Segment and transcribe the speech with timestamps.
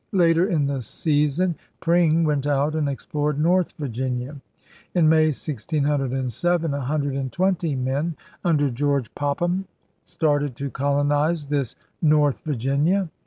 [0.13, 4.35] Later in the season Pring went out and explored * North Virginia.'
[4.95, 9.65] In May, 1607, a hundred and twenty men, under George Popham,
[10.03, 13.09] started to colonize this 'North Virginia.'